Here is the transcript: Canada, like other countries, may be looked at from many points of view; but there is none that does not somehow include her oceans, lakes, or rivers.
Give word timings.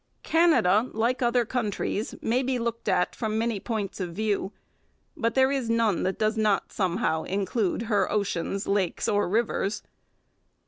Canada, 0.23 0.89
like 0.93 1.21
other 1.21 1.45
countries, 1.45 2.15
may 2.23 2.41
be 2.41 2.57
looked 2.57 2.89
at 2.89 3.15
from 3.15 3.37
many 3.37 3.59
points 3.59 3.99
of 3.99 4.13
view; 4.15 4.51
but 5.15 5.35
there 5.35 5.51
is 5.51 5.69
none 5.69 6.01
that 6.01 6.17
does 6.17 6.35
not 6.37 6.73
somehow 6.73 7.21
include 7.21 7.83
her 7.83 8.11
oceans, 8.11 8.67
lakes, 8.67 9.07
or 9.07 9.29
rivers. 9.29 9.83